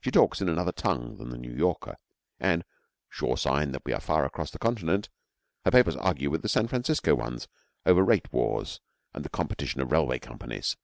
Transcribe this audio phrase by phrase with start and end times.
[0.00, 1.98] She talks in another tongue than the New Yorker,
[2.40, 2.64] and
[3.08, 5.08] sure sign that we are far across the continent
[5.64, 7.46] her papers argue with the San Francisco ones
[7.84, 8.80] over rate wars
[9.14, 10.76] and the competition of railway companies.